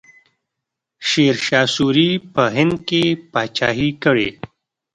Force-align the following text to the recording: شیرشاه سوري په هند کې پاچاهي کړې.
شیرشاه 1.07 1.67
سوري 1.75 2.09
په 2.33 2.43
هند 2.55 2.73
کې 2.87 3.03
پاچاهي 3.31 3.89
کړې. 4.03 4.29